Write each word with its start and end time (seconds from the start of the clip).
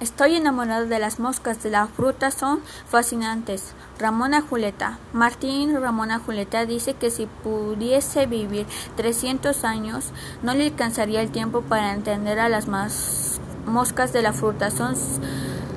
Estoy 0.00 0.36
enamorado 0.36 0.86
de 0.86 1.00
las 1.00 1.18
moscas 1.18 1.60
de 1.64 1.70
la 1.70 1.88
fruta, 1.88 2.30
son 2.30 2.60
fascinantes. 2.88 3.74
Ramona 3.98 4.42
Julieta. 4.42 4.96
Martín 5.12 5.74
Ramona 5.74 6.20
Julieta 6.20 6.64
dice 6.66 6.94
que 6.94 7.10
si 7.10 7.26
pudiese 7.26 8.26
vivir 8.26 8.66
300 8.96 9.64
años, 9.64 10.10
no 10.44 10.54
le 10.54 10.66
alcanzaría 10.66 11.20
el 11.20 11.32
tiempo 11.32 11.62
para 11.62 11.94
entender 11.94 12.38
a 12.38 12.48
las 12.48 12.68
moscas 13.66 14.12
de 14.12 14.22
la 14.22 14.32
fruta. 14.32 14.70
Son 14.70 14.94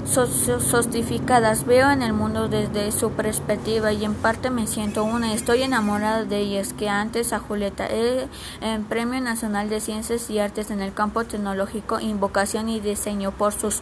sostificadas. 0.06 1.66
Veo 1.66 1.90
en 1.92 2.02
el 2.02 2.14
mundo 2.14 2.48
desde 2.48 2.92
su 2.92 3.12
perspectiva 3.12 3.92
y 3.92 4.06
en 4.06 4.14
parte 4.14 4.50
me 4.50 4.68
siento 4.68 5.04
una. 5.04 5.34
Estoy 5.34 5.64
enamorada 5.64 6.24
de 6.24 6.40
ellas 6.40 6.74
que 6.74 6.90
antes 6.90 7.34
a 7.34 7.40
Julieta. 7.40 7.86
El, 7.86 8.28
el 8.62 8.82
Premio 8.82 9.22
Nacional 9.22 9.70
de 9.70 9.82
Ciencias 9.82 10.30
y 10.30 10.40
Artes 10.40 10.72
en 10.72 10.82
el 10.82 10.94
campo 10.94 11.24
tecnológico, 11.24 12.00
invocación 12.00 12.70
y 12.70 12.80
diseño 12.80 13.32
por 13.32 13.54
sus 13.54 13.82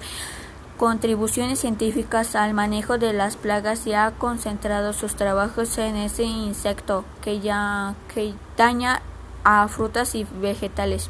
contribuciones 0.77 1.59
científicas 1.59 2.35
al 2.35 2.53
manejo 2.53 2.97
de 2.97 3.11
las 3.11 3.35
plagas 3.35 3.85
y 3.85 3.93
ha 3.93 4.11
concentrado 4.11 4.93
sus 4.93 5.15
trabajos 5.15 5.77
en 5.77 5.97
ese 5.97 6.23
insecto 6.23 7.03
que, 7.21 7.41
ya, 7.41 7.95
que 8.13 8.33
daña 8.55 9.01
a 9.43 9.67
frutas 9.67 10.15
y 10.15 10.25
vegetales. 10.41 11.09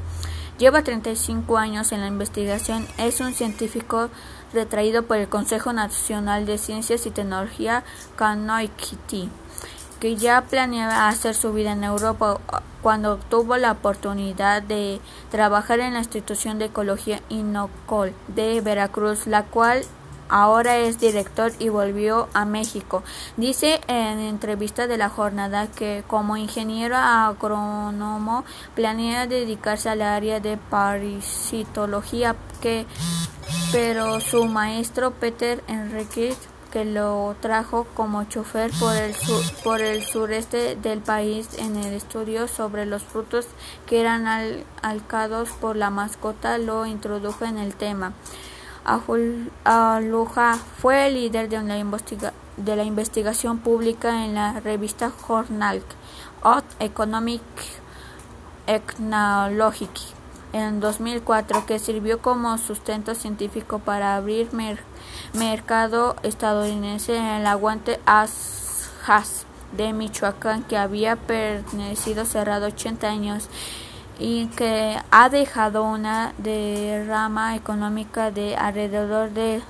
Lleva 0.59 0.83
35 0.83 1.57
años 1.57 1.93
en 1.93 2.01
la 2.01 2.07
investigación, 2.07 2.85
es 2.97 3.21
un 3.21 3.33
científico 3.33 4.09
retraído 4.51 5.03
por 5.03 5.15
el 5.15 5.29
Consejo 5.29 5.71
Nacional 5.71 6.45
de 6.45 6.57
Ciencias 6.57 7.05
y 7.05 7.11
Tecnología 7.11 7.85
CANOICT, 8.17 9.29
que 10.01 10.17
ya 10.17 10.41
planeaba 10.41 11.07
hacer 11.07 11.33
su 11.33 11.53
vida 11.53 11.71
en 11.71 11.85
Europa 11.85 12.41
cuando 12.81 13.15
tuvo 13.29 13.55
la 13.55 13.71
oportunidad 13.71 14.61
de 14.61 14.99
trabajar 15.31 15.79
en 15.79 15.93
la 15.93 15.99
institución 15.99 16.59
de 16.59 16.65
ecología 16.65 17.21
INOCOL 17.29 18.11
de 18.27 18.59
Veracruz, 18.59 19.27
la 19.27 19.45
cual 19.45 19.83
ahora 20.29 20.77
es 20.77 20.99
director 20.99 21.51
y 21.59 21.69
volvió 21.69 22.29
a 22.33 22.45
México. 22.45 23.03
Dice 23.37 23.81
en 23.87 24.19
entrevista 24.19 24.87
de 24.87 24.97
la 24.97 25.09
jornada 25.09 25.67
que 25.67 26.03
como 26.07 26.37
ingeniero 26.37 26.95
agrónomo 26.95 28.45
planea 28.75 29.27
dedicarse 29.27 29.89
al 29.89 30.01
área 30.01 30.39
de 30.39 30.57
parasitología 30.57 32.35
que 32.61 32.85
pero 33.71 34.19
su 34.21 34.45
maestro 34.45 35.11
Peter 35.11 35.63
Enriquez 35.67 36.37
que 36.71 36.85
lo 36.85 37.35
trajo 37.39 37.87
como 37.95 38.23
chofer 38.25 38.71
por 38.79 38.95
el, 38.95 39.15
sur, 39.15 39.43
por 39.63 39.81
el 39.81 40.03
sureste 40.03 40.75
del 40.75 40.99
país 40.99 41.49
en 41.57 41.75
el 41.75 41.93
estudio 41.93 42.47
sobre 42.47 42.85
los 42.85 43.03
frutos 43.03 43.47
que 43.87 43.99
eran 44.01 44.27
al, 44.27 44.63
alcados 44.81 45.49
por 45.49 45.75
la 45.75 45.89
mascota, 45.89 46.57
lo 46.57 46.85
introdujo 46.85 47.45
en 47.45 47.57
el 47.57 47.73
tema. 47.73 48.13
Aluja 49.63 50.57
fue 50.81 51.07
el 51.07 51.13
líder 51.15 51.49
de, 51.49 51.77
investiga 51.77 52.33
de 52.57 52.75
la 52.75 52.83
investigación 52.83 53.59
pública 53.59 54.25
en 54.25 54.35
la 54.35 54.59
revista 54.59 55.11
Journal 55.27 55.81
of 56.43 56.63
Economic 56.79 57.41
Ethnology 58.67 59.89
en 60.53 60.79
2004 60.79 61.65
que 61.65 61.79
sirvió 61.79 62.21
como 62.21 62.57
sustento 62.57 63.15
científico 63.15 63.79
para 63.79 64.15
abrir 64.15 64.49
mercado 65.33 66.15
estadounidense 66.23 67.17
en 67.17 67.25
el 67.25 67.47
aguante 67.47 67.99
As 68.05 69.45
de 69.71 69.93
Michoacán 69.93 70.63
que 70.63 70.77
había 70.77 71.15
permanecido 71.15 72.25
cerrado 72.25 72.67
80 72.67 73.07
años 73.07 73.49
y 74.19 74.47
que 74.47 74.97
ha 75.11 75.29
dejado 75.29 75.83
una 75.83 76.33
derrama 76.37 77.55
económica 77.55 78.31
de 78.31 78.55
alrededor 78.55 79.31
de 79.31 79.61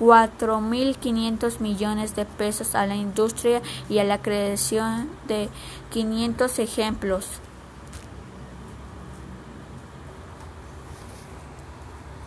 4.500 0.00 1.60
millones 1.60 2.14
de 2.14 2.24
pesos 2.24 2.74
a 2.74 2.86
la 2.86 2.94
industria 2.94 3.62
y 3.88 3.98
a 3.98 4.04
la 4.04 4.22
creación 4.22 5.08
de 5.26 5.48
500 5.90 6.58
ejemplos 6.58 7.26